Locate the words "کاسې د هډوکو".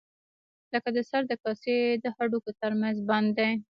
1.43-2.51